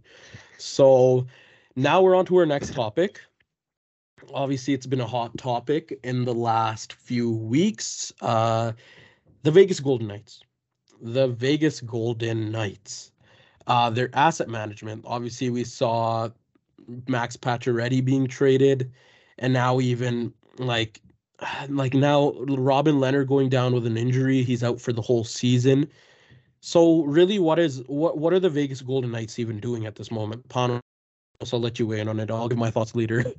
[0.56, 1.26] So
[1.76, 3.20] now we're on to our next topic.
[4.32, 8.12] Obviously, it's been a hot topic in the last few weeks.
[8.20, 8.72] Uh,
[9.42, 10.40] the Vegas Golden Knights.
[11.02, 13.12] The Vegas Golden Knights.
[13.66, 15.04] Uh, their asset management.
[15.06, 16.28] Obviously, we saw
[17.08, 18.92] Max Pacioretty being traded,
[19.38, 21.00] and now even like
[21.68, 25.88] like now Robin Lehner going down with an injury, he's out for the whole season.
[26.60, 30.10] So really, what is what what are the Vegas Golden Knights even doing at this
[30.10, 30.48] moment?
[31.40, 32.30] Panos, I'll let you weigh in on it.
[32.30, 33.24] I'll give my thoughts later.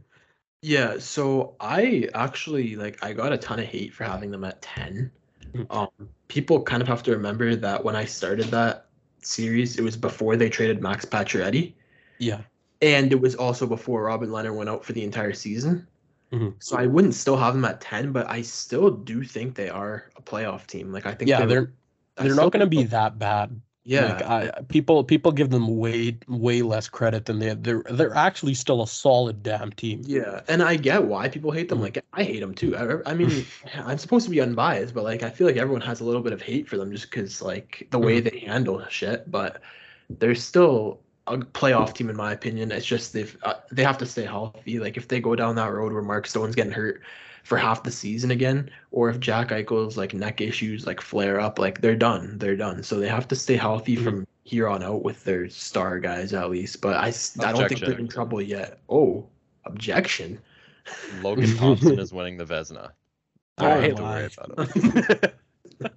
[0.62, 4.64] Yeah, so I actually like I got a ton of hate for having them at
[4.64, 5.12] 10.
[5.54, 5.66] Mm.
[5.70, 8.88] Um people kind of have to remember that when I started that
[9.22, 11.74] series, it was before they traded Max Pacioretty
[12.18, 12.42] yeah.
[12.82, 15.88] and it was also before Robin Lehner went out for the entire season.
[16.32, 16.56] Mhm.
[16.58, 20.10] So I wouldn't still have them at 10, but I still do think they are
[20.16, 20.92] a playoff team.
[20.92, 21.74] Like I think Yeah, they they're
[22.16, 23.62] they're not going to be that bad.
[23.86, 24.06] Yeah.
[24.06, 28.56] Like I, people people give them way way less credit than they they're they're actually
[28.56, 30.02] still a solid damn team.
[30.06, 31.80] Yeah, and I get why people hate them.
[31.80, 31.82] Mhm.
[31.82, 32.76] Like I hate them too.
[32.76, 33.46] I, I mean,
[33.76, 36.34] I'm supposed to be unbiased, but like I feel like everyone has a little bit
[36.34, 39.30] of hate for them just because like the way they handle shit.
[39.32, 39.62] But
[40.10, 42.72] they're still a playoff team in my opinion.
[42.72, 44.80] It's just they've uh, they have to stay healthy.
[44.80, 47.02] Like if they go down that road where Mark Stone's getting hurt
[47.44, 51.60] for half the season again, or if Jack Eichel's like neck issues like flare up,
[51.60, 52.38] like they're done.
[52.38, 52.84] They're done.
[52.84, 54.04] So they have to stay healthy Mhm.
[54.04, 56.82] from here on out with their star guys at least.
[56.82, 57.08] But I
[57.48, 58.80] I don't think they're in trouble yet.
[58.90, 59.28] Oh,
[59.66, 60.40] objection.
[61.22, 62.92] Logan Thompson is winning the Vezina.
[63.58, 65.32] Oh Don't have to worry about him.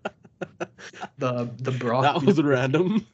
[1.18, 3.06] the the Brock that was random.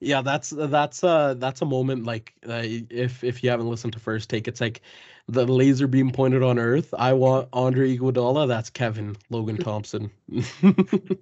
[0.00, 3.98] Yeah, that's that's uh that's a moment like uh, if if you haven't listened to
[3.98, 4.82] first take, it's like
[5.26, 6.92] the laser beam pointed on Earth.
[6.98, 8.46] I want Andre Iguodala.
[8.46, 10.10] That's Kevin Logan Thompson.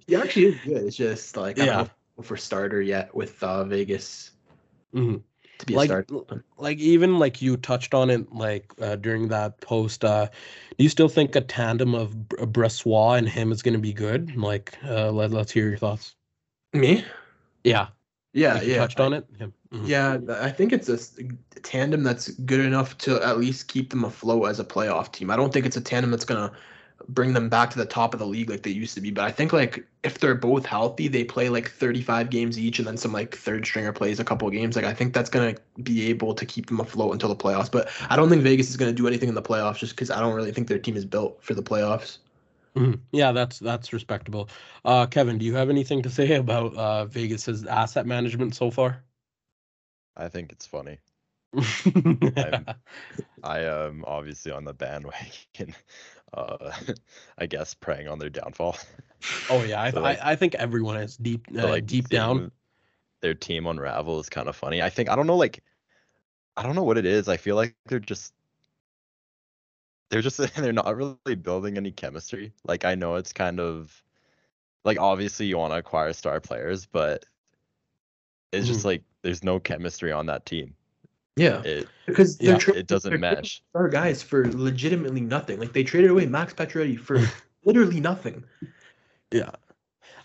[0.07, 0.83] He actually is good.
[0.83, 2.23] It's just like I don't Yeah.
[2.23, 4.31] for starter yet with uh, Vegas
[4.93, 5.23] Mhm.
[5.59, 6.45] to be a Like starter.
[6.57, 10.03] like even like you touched on it like uh, during that post.
[10.05, 10.27] Uh,
[10.77, 13.93] do you still think a tandem of Br- Brossoit and him is going to be
[13.93, 14.35] good?
[14.35, 16.15] Like, uh, let let's hear your thoughts.
[16.73, 17.03] Me?
[17.63, 17.87] Yeah,
[18.35, 18.77] Yeah, like you yeah.
[18.79, 19.25] touched on it.
[19.39, 19.47] Yeah.
[19.73, 19.87] Mhm.
[19.87, 20.99] Yeah, I think it's a
[21.61, 25.31] tandem that's good enough to at least keep them afloat as a playoff team.
[25.31, 26.51] I don't think it's a tandem that's gonna
[27.07, 29.09] bring them back to the top of the league like they used to be.
[29.09, 32.87] But I think like if they're both healthy, they play like 35 games each, and
[32.87, 34.75] then some like third stringer plays a couple games.
[34.75, 37.71] Like I think that's gonna be able to keep them afloat until the playoffs.
[37.71, 40.19] But I don't think Vegas is gonna do anything in the playoffs just because I
[40.19, 42.17] don't really think their team is built for the playoffs.
[42.75, 42.99] Mhm.
[43.11, 44.49] Yeah, that's that's respectable.
[44.83, 49.03] Uh, Kevin, do you have anything to say about uh, Vegas's asset management so far?
[50.17, 50.99] I think it's funny.
[53.43, 55.73] I am obviously on the bandwagon.
[56.33, 56.73] Uh,
[57.37, 58.75] I guess preying on their downfall.
[59.49, 62.09] oh yeah, I, So, like- I I think everyone is deep So, uh, like deep
[62.09, 62.51] down.
[63.21, 64.81] their team unravel is kind of funny.
[64.81, 65.63] I think I don't know like
[66.57, 67.29] I don't know what it is.
[67.29, 68.33] I feel like they're just
[70.09, 72.53] they're just they're not really building any chemistry.
[72.65, 74.01] Like I know it's kind of
[74.83, 77.25] like obviously you want to acquire star players, but
[78.51, 78.85] it's just Mhm.
[78.85, 80.75] like there's no chemistry on that team.
[81.35, 83.61] Yeah, It because Yeah, tra- it doesn't mesh.
[83.73, 85.59] Our guys for legitimately nothing.
[85.59, 87.19] Like they traded away Max Pacioretty for
[87.65, 88.43] literally nothing.
[89.31, 89.51] Yeah,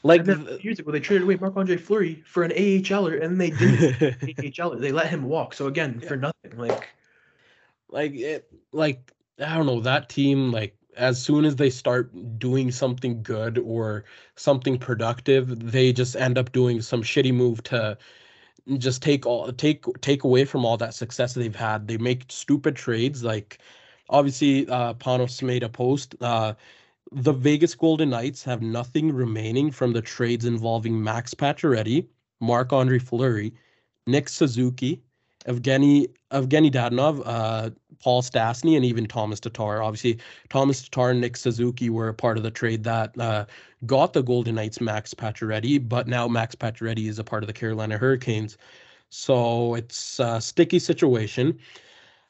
[0.05, 3.51] like a years ago, they traded away Marc Andre Fleury for an AHLer, and they
[3.51, 4.79] didn't AHLer.
[4.81, 5.55] They let him walk.
[5.55, 6.57] So again, for nothing.
[6.57, 6.91] Like
[7.89, 12.71] like it like i don't know that team like as soon as they start doing
[12.71, 14.05] something good or
[14.37, 17.97] something productive they just end up doing some shitty move to
[18.79, 21.89] just take all take take away from all that success they've had.
[21.89, 23.59] They make stupid trades like
[24.09, 26.55] obviously uh panos made a post uh
[27.13, 32.07] the Vegas Golden Knights have nothing remaining from the trades involving Max Pacioretty,
[32.41, 33.53] Marc Andre Fleury,
[34.07, 35.03] Nick Suzuki,
[35.47, 37.71] Evgeny Evgeny Dadonov, uh,
[38.03, 39.83] Paul Stastny, and even Tomas Tatar.
[39.83, 43.47] Obviously, Tomas Tatar and Nick Suzuki were a part of the trade that uh,
[43.87, 47.53] got the Golden Knights Max Pacioretty, but now Max Pacioretty is a part of the
[47.53, 48.57] Carolina Hurricanes.
[49.11, 51.59] So it's a sticky situation.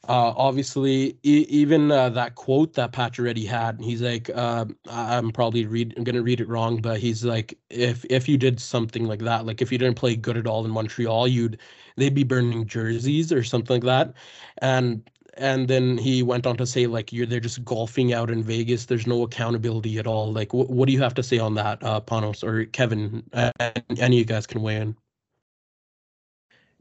[0.07, 5.65] Uh, obviously, e- even uh, that quote that Pacioretty had, he's like, uh, I'm probably
[5.67, 9.19] read, I'm gonna read it wrong, but he's like, if if you did something like
[9.19, 11.59] that, like if you didn't play good at all in Montreal, you'd
[11.97, 14.13] they'd be burning jerseys or something like that,
[14.59, 18.43] and and then he went on to say like you're they're just golfing out in
[18.43, 18.85] Vegas.
[18.85, 20.31] There's no accountability at all.
[20.31, 23.23] Like, wh- what do you have to say on that, uh, Panos or Kevin?
[23.33, 23.51] Uh,
[23.97, 24.95] any of you guys can weigh in.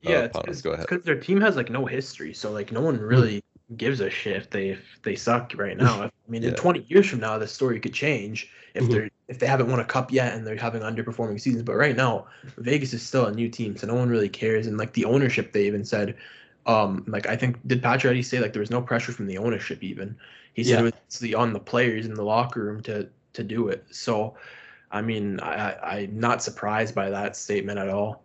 [0.03, 2.33] yeah, Uh, it's Panos, because their team has like no history.
[2.33, 3.43] So like no one really
[3.77, 6.03] gives a shit if they if they suck right now.
[6.05, 8.91] I mean, in 20 years from now, the story could change if Mhm.
[8.91, 11.63] they're if they haven't won a cup yet and they're having underperforming seasons.
[11.63, 12.27] But right now,
[12.59, 14.67] Vegas is still a new team, so no one really cares.
[14.67, 16.17] And like the ownership, they even said,
[16.67, 19.83] um, like I think did Pacioretty say like there was no pressure from the ownership
[19.83, 20.17] even.
[20.55, 20.87] He said Yeah.
[20.87, 23.85] it was the on the players in the locker room to to do it.
[23.91, 24.35] So,
[24.91, 28.23] I mean, I, I I'm not surprised by that statement at all.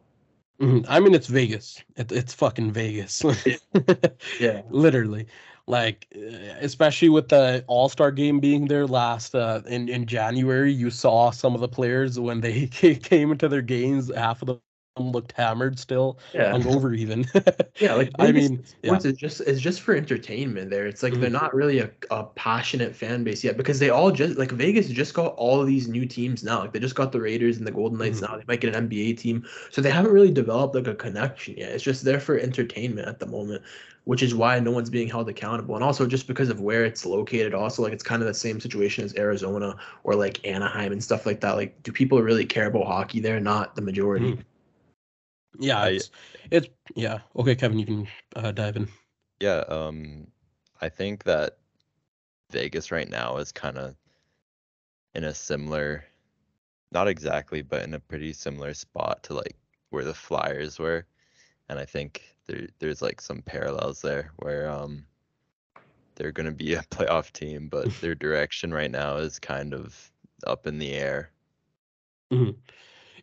[0.62, 0.86] Mhm.
[0.88, 1.84] I mean, it's Vegas.
[1.98, 3.24] It, it's fucking Vegas.
[4.40, 4.62] Yeah.
[4.70, 5.28] Literally.
[5.68, 6.08] like
[6.62, 11.56] especially with the all-star game being there last uh, in in January you saw some
[11.56, 12.68] of the players when they
[13.12, 14.60] came into their games half of
[14.98, 16.54] looked hammered still Yeah.
[16.54, 17.26] hungover even
[17.80, 20.70] Yeah, like I mean, sports is just it's just for entertainment.
[20.72, 21.30] There, it's like they're Mhm.
[21.30, 25.14] not really a, a passionate fan base yet because they all just like Vegas just
[25.14, 26.60] got all of these new teams now.
[26.62, 28.22] Like they just got the Raiders and the Golden Knights Mhm.
[28.22, 28.38] now.
[28.38, 31.74] They might get an NBA team, so they haven't really developed like a connection yet.
[31.74, 33.62] It's just there for entertainment at the moment,
[34.06, 35.76] which is why no one's being held accountable.
[35.76, 38.62] And also just because of where it's located, also like it's kind of the same
[38.62, 41.58] situation as Arizona or like Anaheim and stuff like that.
[41.58, 43.42] Like, do people really care about hockey there?
[43.42, 44.38] Not the majority.
[44.38, 44.46] Mhm.
[45.60, 46.12] Yeah I- it's
[46.52, 47.20] it's yeah.
[47.36, 48.88] Okay Kevin you can uh, dive in.
[49.40, 50.28] Yeah, um,
[50.82, 51.58] I think that
[52.52, 53.96] Vegas right now is kind of
[55.14, 56.06] in a similar,
[56.92, 59.56] not exactly, but in a pretty similar spot to like
[59.90, 61.06] where the Flyers were,
[61.70, 65.06] and I think there there's like some parallels there where um
[66.16, 70.12] they're gonna be a playoff team, but their direction right now is kind of
[70.48, 71.32] up in the air.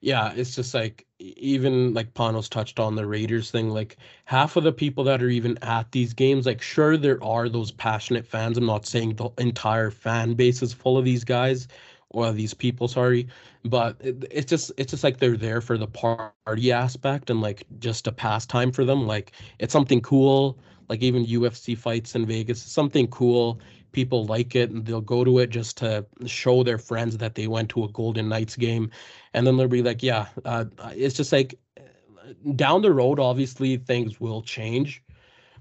[0.03, 3.71] Yeah, it's just like even like Panos touched on the Raiders thing.
[3.71, 7.49] Like half of the people that are even at these games, like sure there are
[7.49, 8.59] those passionate fans.
[8.59, 11.69] I'm not saying the entire fan base is full of these guys
[12.11, 13.29] or these people, sorry,
[13.65, 17.65] but it, it's just it's just like they're there for the party aspect and like
[17.79, 19.07] just a pastime for them.
[19.07, 20.59] Like it's something cool.
[20.89, 23.61] Like even UFC fights in Vegas, something cool.
[23.93, 27.47] People like it and they'll go to it just to show their friends that they
[27.47, 28.91] went to a Golden Knights game
[29.35, 33.77] and then they'll be like, yeah, uh, it's just like uh, down the road, obviously
[33.77, 35.03] things will change,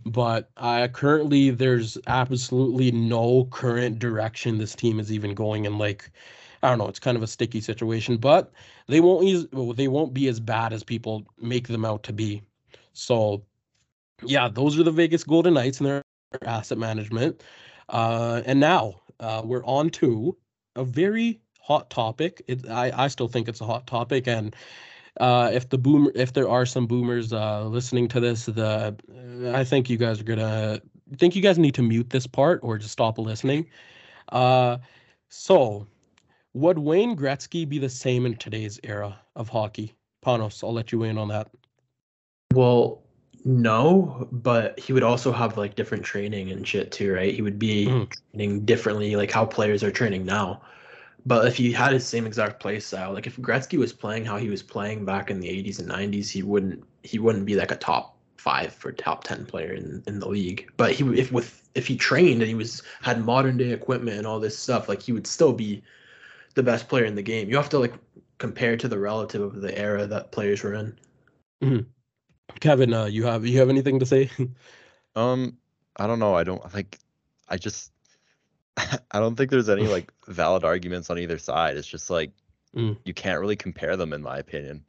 [0.05, 5.77] but uh, currently there's absolutely no current direction this team is even going in.
[5.77, 6.09] Like,
[6.63, 8.51] I don't know, it's kind of a sticky situation, but
[8.87, 12.13] they won't use, well, they won't be as bad as people make them out to
[12.13, 12.43] be.
[12.93, 13.43] So,
[14.23, 16.03] yeah, those are the Vegas Golden Knights and their
[16.45, 17.43] asset management.
[17.91, 20.35] Uh, and now uh, we're on to
[20.75, 22.41] a very hot topic.
[22.47, 24.55] It, I, I still think it's a hot topic, and
[25.19, 28.95] uh, if the boomer, if there are some boomers uh, listening to this, the
[29.53, 30.81] I think you guys are gonna
[31.17, 33.67] think you guys need to mute this part or just stop listening.
[34.29, 34.77] Uh,
[35.29, 35.85] so,
[36.53, 39.93] would Wayne Gretzky be the same in today's era of hockey?
[40.25, 41.49] Panos, I'll let you in on that.
[42.53, 43.01] Well,
[43.43, 47.33] no, but he would also have like different training and shit too, right?
[47.33, 48.11] He would be Mhm.
[48.31, 50.61] training differently, like how players are training now.
[51.25, 54.37] But if he had his same exact play style, like if Gretzky was playing how
[54.37, 57.71] he was playing back in the 80s and 90s, he wouldn't he wouldn't be like
[57.71, 60.71] a top five or top 10 player in, in the league.
[60.77, 64.27] But he if with if he trained and he was had modern day equipment and
[64.27, 65.83] all this stuff, like he would still be
[66.55, 67.49] the best player in the game.
[67.49, 67.93] You have to like
[68.39, 70.97] compare to the relative of the era that players were in.
[72.59, 74.29] Kevin, uh, you have you have anything to say?
[75.13, 75.57] Um,
[75.97, 76.35] I don't know.
[76.35, 76.97] I don't like.
[77.49, 77.91] I just.
[78.77, 81.77] I don't think there's any like valid arguments on either side.
[81.77, 82.31] It's just like
[82.73, 82.95] Mm.
[83.03, 84.85] you can't really compare them, in my opinion.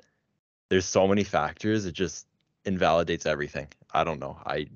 [0.68, 1.84] There's so many factors.
[1.84, 2.28] It just
[2.64, 3.66] invalidates everything.
[3.92, 4.38] I don't know.
[4.46, 4.68] I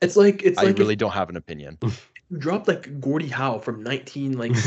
[0.00, 1.76] It's like it's I like if really don't have an opinion.
[2.30, 4.52] You dropped like Gordie Howe from 19 like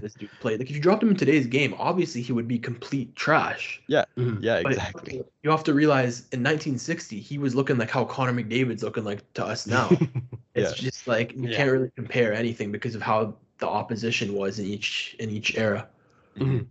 [0.00, 0.58] this dude played.
[0.58, 3.80] Like if you dropped him in today's game, obviously he would be complete trash.
[3.88, 4.42] Mhm.
[4.42, 5.22] Yeah, But exactly.
[5.42, 9.30] you have to realize in 1960 he was looking like how Connor McDavid's looking like
[9.34, 9.88] to us now.
[10.54, 10.90] It's Yeah.
[10.90, 11.56] just like you Yeah.
[11.56, 15.88] can't really compare anything because of how the opposition was in each in each era.
[16.36, 16.66] Mhm.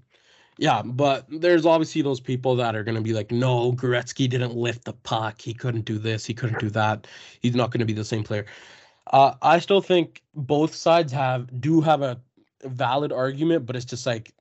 [0.60, 4.56] Yeah, but there's obviously those people that are going to be like, no, Gretzky didn't
[4.56, 5.42] lift the puck.
[5.42, 6.26] He couldn't do this.
[6.26, 7.08] He couldn't do that.
[7.42, 8.46] He's not going to be the same player.
[9.08, 12.20] Uh, I still think both sides have do have a
[12.64, 14.34] valid argument, but it's just like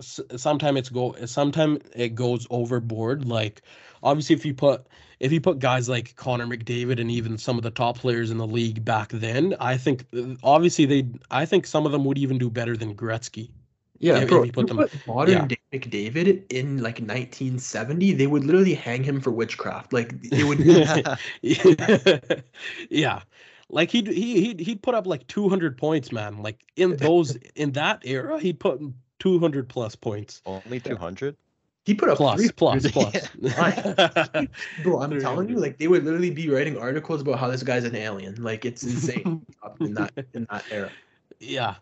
[0.00, 3.26] sometimes it's go sometimes it goes overboard.
[3.26, 3.62] Like
[4.02, 4.86] obviously, if you put
[5.20, 8.38] if you put guys like Connor McDavid and even some of the top players in
[8.38, 10.06] the league back then, I think
[10.42, 13.50] obviously they I think some of them would even do better than Gretzky.
[13.98, 14.40] Yeah, If- bro.
[14.40, 15.46] if you put you put modern yeah.
[15.46, 19.92] day McDavid in like 1970, they would literally hang him for witchcraft.
[19.92, 20.84] Like it would be
[22.90, 23.22] yeah
[23.74, 26.42] like he'd he, he'd he'd put up like 200 points man.
[26.42, 28.80] Like in those in that era he'd put
[29.18, 30.40] 200 plus points.
[30.46, 31.36] Only 200.
[31.84, 33.28] he put up plus three plus hundred.
[33.42, 34.46] plus.
[34.82, 37.84] Bro, I'm telling you, like they would literally be writing articles about how this guy's
[37.84, 38.40] an alien.
[38.42, 39.44] Like it's insane.
[39.62, 40.90] Up in that in that era.
[41.40, 41.74] yeah.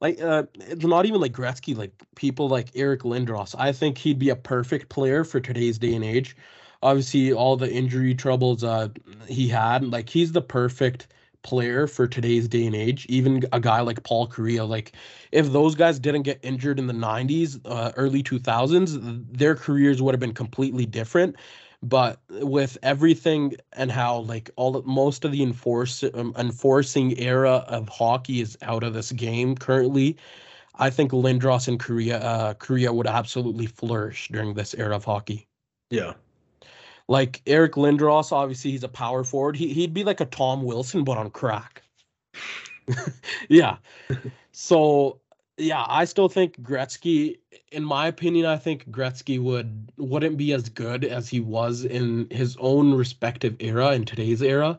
[0.00, 3.54] Like uh it's not even like Gretzky like people like Eric Lindros.
[3.58, 6.36] I think he'd be a perfect player for today's day and age.
[6.82, 8.88] Obviously all the injury troubles uh
[9.28, 11.08] he had like he's the perfect
[11.44, 14.92] player for today's day and age even a guy like Paul Kariya like
[15.30, 20.14] if those guys didn't get injured in the 90s uh, early 2000s their careers would
[20.14, 21.36] have been completely different
[21.84, 27.88] but with everything and how like all most of the enforce um, enforcing era of
[27.88, 30.16] hockey is out of this game currently,
[30.76, 35.46] I think Lindros and Kariya uh, Kariya would absolutely flourish during this era of hockey.
[35.90, 36.14] Yeah.
[37.08, 39.56] Like Eric Lindros, obviously he's a power forward.
[39.56, 41.82] He he'd be like a Tom Wilson but on crack.
[43.48, 43.76] yeah.
[44.52, 45.20] So
[45.56, 47.38] yeah, I still think Gretzky,
[47.70, 52.26] in my opinion, I think Gretzky would wouldn't be as good as he was in
[52.30, 54.78] his own respective era in today's era.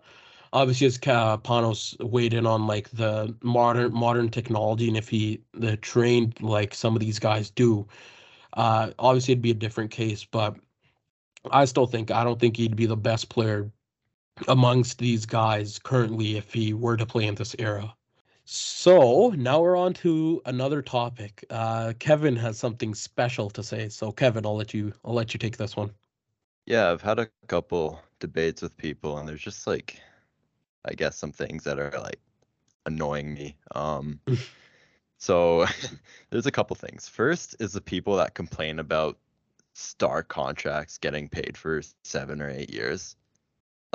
[0.54, 5.78] Obviously, as Panos weighed in on like the modern modern technology and if he the
[5.78, 7.88] trained like some of these guys do,
[8.54, 10.26] uh, obviously it'd be a different case.
[10.26, 10.56] But
[11.52, 13.72] I still think I don't think he'd be the best player
[14.48, 17.96] amongst these guys currently if he were to play in this era.
[18.46, 21.44] So now we're on to another topic.
[21.50, 23.90] Uh, Kevin has something special to say.
[23.90, 25.92] So Kevin, I'll let you I'll let you take this one.
[26.66, 30.00] Yeah, I've had a couple debates with people, and there's just like,
[30.84, 32.20] I guess some things that are like
[32.86, 33.56] annoying me.
[33.74, 34.20] Um,
[35.18, 35.66] so
[36.30, 37.08] there's a couple things.
[37.08, 39.18] First is the people that complain about
[39.76, 43.16] star contracts getting paid for seven or eight years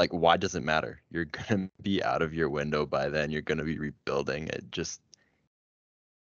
[0.00, 1.02] like why does it matter?
[1.10, 4.48] You're going to be out of your window by then you're going to be rebuilding
[4.48, 5.00] it just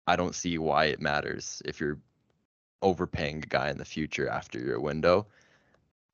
[0.06, 1.98] i don't see why it matters if you're
[2.82, 5.26] overpaying a guy in the future after your window.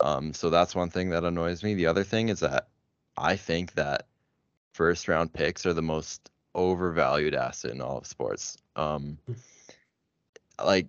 [0.01, 1.75] Um so that's one thing that annoys me.
[1.75, 2.69] The other thing is that
[3.17, 4.07] i think that
[4.75, 8.59] first round picks are the most overvalued asset in all of sports.
[8.77, 9.35] Um hmm.
[10.65, 10.89] like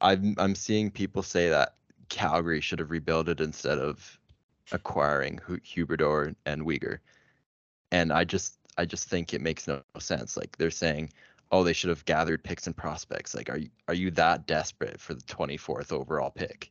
[0.00, 1.74] i'm i'm seeing people say that
[2.08, 4.18] calgary should have rebuilt it instead of
[4.72, 6.98] acquiring Huberdeau and Weegar.
[7.92, 10.36] And I just I just think it makes no sense.
[10.36, 11.10] Like they're saying,
[11.52, 13.34] oh, they should have gathered picks and prospects.
[13.34, 16.70] Like, are you are you that desperate for the 24th overall pick?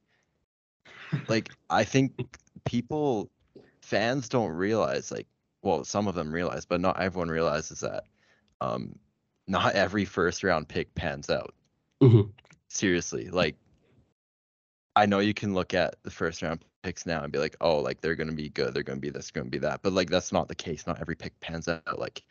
[1.27, 2.13] like, I think
[2.65, 3.29] people
[3.81, 5.27] fans don't realize, like,
[5.61, 8.05] well, some of them realize, but not everyone realizes that
[8.61, 8.97] um
[9.47, 11.53] not every first round pick pans out.
[12.01, 12.29] Mm-hmm.
[12.67, 13.55] Seriously, like
[14.95, 17.79] I know you can look at the first round picks now and be like, oh,
[17.79, 19.81] like they're gonna be good, they're gonna be this, gonna be that.
[19.81, 20.87] But like that's not the case.
[20.87, 21.99] Not every pick pans out.
[21.99, 22.23] Like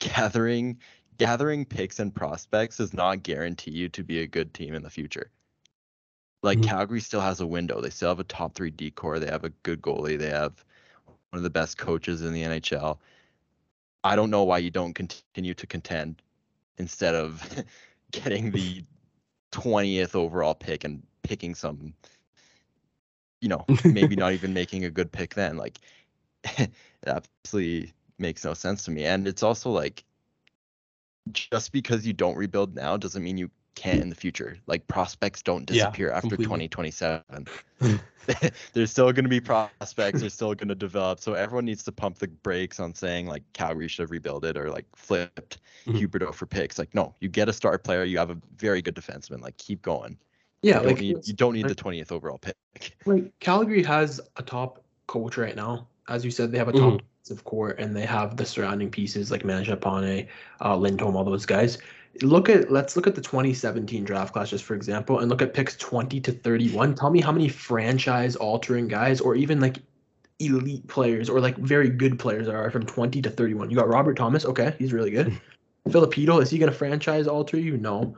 [0.00, 0.78] gathering
[1.18, 4.90] gathering picks and prospects does not guarantee you to be a good team in the
[4.90, 5.30] future.
[6.42, 6.68] Like mm-hmm.
[6.68, 7.80] Calgary still has a window.
[7.80, 9.18] They still have a top three D core.
[9.18, 10.18] They have a good goalie.
[10.18, 10.64] They have
[11.30, 12.98] one of the best coaches in the NHL.
[14.04, 16.22] I don't know why you don't continue to contend
[16.78, 17.42] instead of
[18.12, 18.84] getting the
[19.52, 21.92] 20th overall pick and picking some,
[23.40, 25.56] you know, maybe not even making a good pick then.
[25.56, 25.78] Like,
[26.44, 26.70] it
[27.06, 29.04] absolutely makes no sense to me.
[29.04, 30.04] And it's also like,
[31.32, 34.58] just because you don't rebuild now doesn't mean you can't in the future.
[34.66, 36.68] Like prospects don't disappear yeah, after completely.
[36.68, 37.46] 2027.
[38.72, 40.20] There's still going to be prospects.
[40.20, 41.20] They're still going to develop.
[41.20, 44.56] So everyone needs to pump the brakes on saying like Calgary should have rebuilt it
[44.56, 45.96] or like flipped mm-hmm.
[45.98, 46.78] Huberdeau for picks.
[46.78, 48.04] Like no, you get a star player.
[48.04, 49.40] You have a very good defenseman.
[49.40, 50.18] Like keep going.
[50.62, 52.56] Yeah, you like need, you don't need the twentieth overall pick.
[53.06, 55.88] Like Calgary has a top coach right now.
[56.08, 56.96] As you said, they have a top mm-hmm.
[56.96, 60.28] defensive core and they have the surrounding pieces like Mangiapane,
[60.60, 61.78] uh, Lindholm, all those guys.
[62.22, 65.54] Look at let's look at the 2017 draft class just for example, and look at
[65.54, 66.94] picks 20 to 31.
[66.94, 69.78] Tell me how many franchise altering guys or even like
[70.40, 73.70] elite players or like very good players are from 20 to 31.
[73.70, 75.40] You got Robert Thomas, okay, he's really good.
[75.90, 77.76] Filipino, is he gonna franchise alter you?
[77.76, 78.16] No.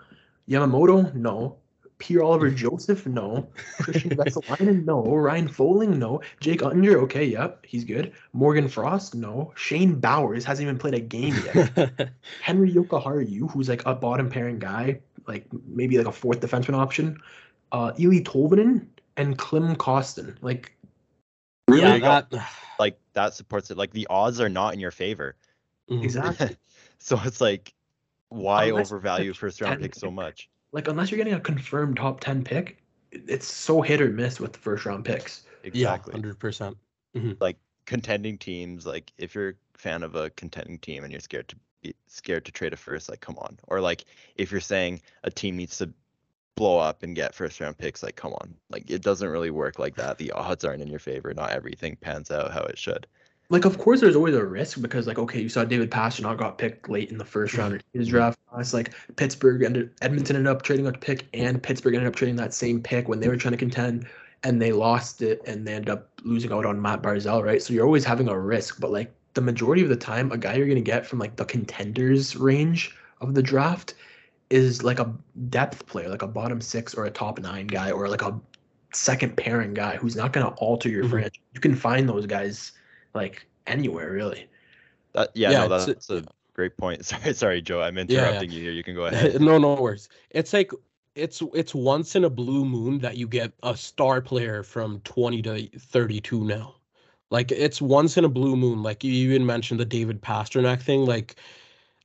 [0.48, 1.56] Yamamoto, no.
[2.00, 3.48] Pierre Oliver Joseph, no.
[3.78, 5.04] Kristian Vesalainen, no.
[5.04, 6.20] Ryan Poehling, no.
[6.40, 8.12] Jake Oettinger, okay, yep, he's good.
[8.32, 9.52] Morgan Frost, no.
[9.54, 12.10] Shane Bowers hasn't even played a game yet.
[12.42, 17.16] Henri Jokiharju, who's like a bottom pairing guy, like maybe like a fourth defenseman option.
[17.70, 18.86] Uh, Eeli Tolvanen
[19.16, 20.76] and Klim Kostin, like.
[21.68, 22.50] Really, yeah, that...
[22.80, 23.76] like that supports it.
[23.76, 25.36] Like the odds are not in your favor.
[25.88, 26.02] Mm-hmm.
[26.02, 26.56] Exactly.
[26.98, 27.74] so it's like,
[28.30, 30.49] why Unless overvalue first round pick so much?
[30.72, 32.78] Like unless you're getting a confirmed top 10 pick,
[33.12, 35.44] it's so hit or miss with the first round picks.
[35.64, 36.14] Exactly.
[36.14, 36.38] Yeah, 100%.
[36.38, 36.76] percent
[37.16, 37.32] mm-hmm.
[37.40, 37.56] Like
[37.86, 41.56] contending teams, like if you're a fan of a contending team and you're scared to
[41.82, 43.58] be scared to trade a first, like come on.
[43.68, 44.04] Or like
[44.36, 45.92] if you're saying a team needs to
[46.54, 48.54] blow up and get first round picks, like come on.
[48.70, 50.18] Like it doesn't really work like that.
[50.18, 51.34] The odds aren't in your favor.
[51.34, 53.06] Not everything pans out how it should
[53.50, 56.56] like of course there's always a risk because like okay you saw David Pastrnak got
[56.56, 60.50] picked late in the first round in his draft class like Pittsburgh ended Edmonton ended
[60.50, 63.36] up trading a pick and Pittsburgh ended up trading that same pick when they were
[63.36, 64.06] trying to contend
[64.42, 67.74] and they lost it and they ended up losing out on Matt Barzal right so
[67.74, 70.68] you're always having a risk but like the majority of the time a guy you're
[70.68, 73.94] gonna get from like the contenders range of the draft
[74.48, 75.12] is like a
[75.48, 78.40] depth player like a bottom six or a top nine guy or like a
[78.92, 81.10] second pairing guy who's not going to alter your Mhm.
[81.10, 81.40] franchise.
[81.52, 82.72] You can find those guys
[83.14, 84.48] like anywhere really.
[85.12, 87.04] That, yeah, Yeah, no, it's- that's a great point.
[87.10, 87.82] Sorry, sorry, Joe.
[87.82, 88.02] I'm yeah.
[88.02, 88.72] interrupting you here.
[88.72, 89.40] You can go ahead.
[89.40, 90.08] no, no worries.
[90.30, 90.72] It's like
[91.14, 95.42] it's it's once in a blue moon that you get a star player from 20
[95.42, 96.76] to 32 now.
[97.30, 98.82] Like it's once in a blue moon.
[98.82, 101.04] Like you even mentioned the David Pastrnak thing.
[101.06, 101.36] Like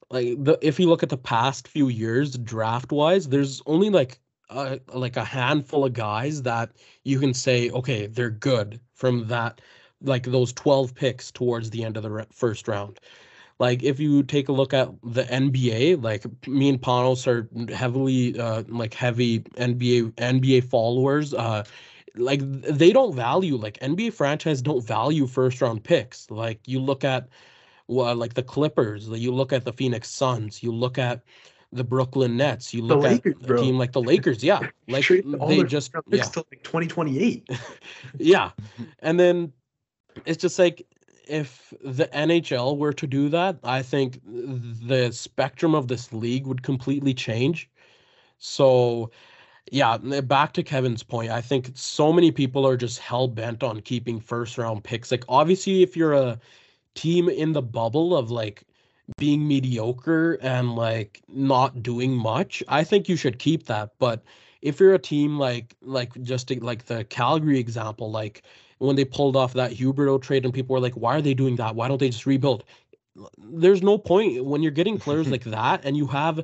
[0.10, 4.20] like the if you look at the past few years draft wise, there's only like
[4.50, 6.72] uh, like a handful of guys that
[7.04, 9.60] you can say okay they're good from that
[10.02, 13.00] like those 12 picks towards the end of the re- first round
[13.60, 18.38] like if you take a look at the NBA, like me and Panos are heavily
[18.40, 21.34] uh like heavy NBA NBA followers.
[21.34, 21.64] Uh
[22.16, 26.30] like they don't value like NBA franchise don't value first round picks.
[26.32, 27.30] Like you look at
[27.88, 31.24] well, like the Clippers, you look at the Phoenix Suns, you look at
[31.72, 33.62] the Brooklyn Nets, you look Lakers, at a bro.
[33.62, 34.64] team like the Lakers, yeah.
[34.88, 37.50] Like they just yeah picks till like 2028.
[38.20, 38.52] yeah
[39.00, 39.54] and then
[40.26, 40.86] it's just like
[41.28, 46.62] if the nhl were to do that i think the spectrum of this league would
[46.64, 47.70] completely change.
[48.38, 49.12] So
[49.72, 54.20] yeah back to kevin's point i think so many people are just hell-bent on keeping
[54.20, 55.10] first round picks.
[55.10, 56.40] Like obviously if you're a
[56.94, 58.64] team in the bubble of like
[59.18, 63.92] being mediocre and like not doing much i think you should keep that.
[64.00, 64.24] But
[64.66, 68.42] if you're a team like like just like the Calgary example, like
[68.80, 71.56] when they pulled off that Huberdeau trade and people were like, why are they doing
[71.58, 71.76] that?
[71.76, 72.64] Why don't they just rebuild?
[73.38, 76.44] There's no point when you're getting players like that and you have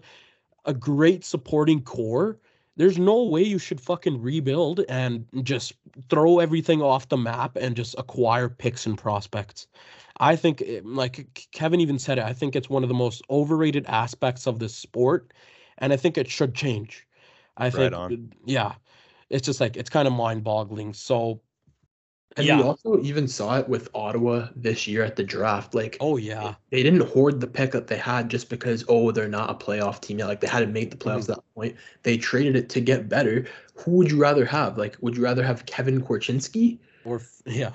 [0.65, 2.39] a great supporting core.
[2.77, 5.73] There's no way you should fucking rebuild and just
[6.09, 9.67] throw everything off the map and just acquire picks and prospects.
[10.19, 13.21] I think, eh, like Kevin even said it, I think it's one of the most
[13.29, 15.33] overrated aspects of this sport,
[15.79, 17.07] and I think it should change.
[17.57, 18.11] I Right think, on.
[18.11, 18.75] Eh, yeah,
[19.29, 20.93] it's just like it's kind of mind-boggling.
[20.93, 21.41] So,
[22.37, 22.55] And Yeah.
[22.55, 25.73] we also even saw it with Ottawa this year at the draft.
[25.75, 29.27] Like oh yeah, they didn't hoard the pick that they had just because oh they're
[29.29, 30.27] not a playoff team yet.
[30.27, 31.21] Like they hadn't made the Mm-hmm.
[31.21, 31.75] playoffs at that point.
[32.03, 33.47] They traded it to get better.
[33.75, 34.77] Who would you rather have?
[34.77, 37.73] Like would you rather have Kevin Korchinski or yeah,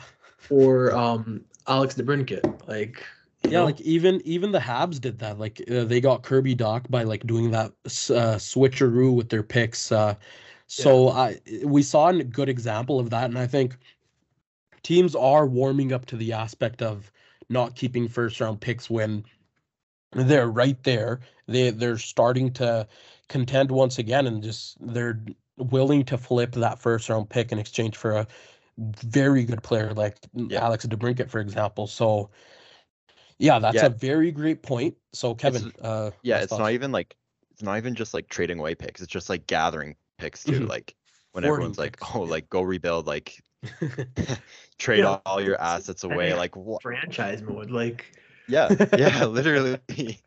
[0.49, 2.69] or um Alex DeBrincat?
[2.69, 3.05] Like
[3.43, 3.61] yeah.
[3.61, 3.65] know?
[3.65, 5.39] Like even even the Habs did that.
[5.39, 9.93] Like uh, they got Kirby Dach by like doing that uh, switcheroo with their picks.
[9.93, 10.17] Uh,
[10.67, 13.79] so I we saw a good example of that, and I think
[14.87, 17.11] teams are warming up to the aspect of
[17.49, 19.25] not keeping first round picks when
[20.13, 21.19] they're right there.
[21.49, 22.87] They they're starting to
[23.29, 25.21] contend once again, and just they're
[25.57, 28.29] willing to flip that first round pick in exchange for a
[28.79, 30.65] very good player like Yeah.
[30.65, 31.89] Alex DeBrincat, for example.
[31.89, 32.31] So.
[33.39, 33.87] Yeah, that's Yeah.
[33.87, 34.97] a very great point.
[35.13, 37.17] So, Kevin, uh, Yeah, it's not even like
[37.51, 39.03] it's not even just like trading away picks.
[39.03, 40.61] It's just like gathering picks too.
[40.61, 40.69] Mhm.
[40.69, 40.95] Like
[41.33, 43.43] when everyone's like, "Oh, like go rebuild, like
[44.79, 46.37] trade Yeah, all your assets away." yeah.
[46.37, 46.83] Like what?
[46.83, 47.71] franchise mode.
[47.71, 48.07] Like
[48.49, 49.79] Yeah, yeah, literally.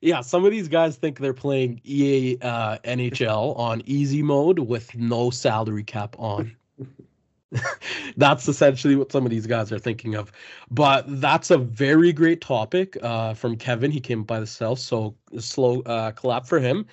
[0.00, 4.94] yeah, some of these guys think they're playing EA uh, NHL on easy mode with
[4.94, 6.56] no salary cap on.
[8.16, 10.32] that's essentially what some of these guys are thinking of.
[10.70, 13.90] But that's a very great topic uh, from Kevin.
[13.90, 16.86] He came by himself, so slow uh, clap for him.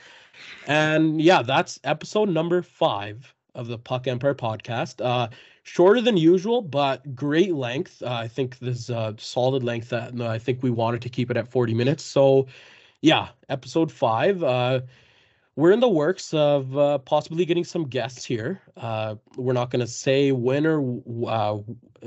[0.68, 5.04] And yeah, that's episode number five of the Puck Empire podcast.
[5.04, 5.30] Uh,
[5.64, 8.02] shorter than usual, but great length.
[8.04, 11.32] Uh, I think this is a solid length that I think we wanted to keep
[11.32, 12.04] it at 40 minutes.
[12.04, 12.48] So,
[13.02, 14.44] yeah, episode five.
[14.44, 14.82] Uh,
[15.56, 18.62] we're in the works of uh, possibly getting some guests here.
[18.76, 21.60] Uh, we're not going to say when or uh,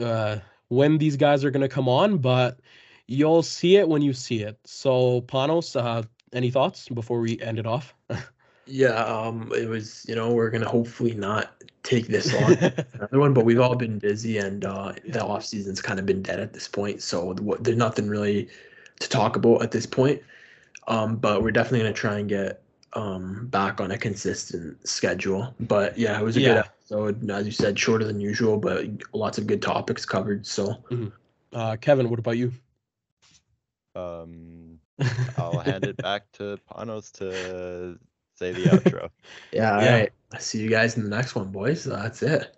[0.03, 0.39] uh,
[0.69, 2.59] when these guys are going to come on, but
[3.07, 4.59] you'll see it when you see it.
[4.65, 7.95] So, Panos, uh, any thoughts before we end it off?
[8.67, 12.57] yeah, um it was you know we're gonna hopefully not take this long
[12.95, 16.23] another one, but we've all been busy and uh, the off season's kind of been
[16.23, 17.03] dead at this point.
[17.03, 18.49] So what, there's nothing really
[19.01, 20.23] to talk about at this point.
[20.89, 22.63] Um, but we're definitely gonna try and get
[22.95, 25.55] um back on a consistent schedule.
[25.61, 26.49] But yeah, it was a Yeah.
[26.55, 27.31] good episode.
[27.31, 30.47] As you said, shorter than usual, but lots of good topics covered.
[30.47, 30.83] So
[31.53, 32.53] uh, Kevin, what about you?
[33.95, 34.81] um,
[35.37, 37.99] I'll hand it back to Panos to
[38.37, 39.11] say the outro.
[39.53, 39.91] yeah, all Yeah.
[39.91, 40.13] right.
[40.39, 41.85] See you guys in the next one, boys.
[41.85, 42.57] That's it.